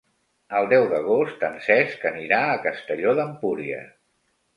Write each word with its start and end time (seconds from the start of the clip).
El 0.59 0.67
deu 0.69 0.85
d'agost 0.93 1.43
en 1.49 1.57
Cesc 1.65 2.05
anirà 2.11 2.39
a 2.45 2.57
Castelló 2.65 3.13
d'Empúries. 3.21 3.93